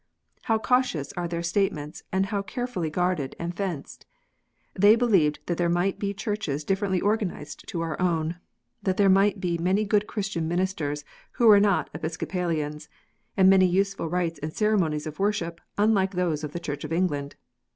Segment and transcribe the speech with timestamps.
[0.45, 4.07] How cautious are their state ments, and how carefully guarded and fenced!
[4.73, 8.37] They believed that there might be Churches differently organized to our own,
[8.81, 12.89] that there might be many good Christian ministers who were not Episcopalians,
[13.37, 17.35] and many useful rites and ceremonies of worship unlike those of the Church of England.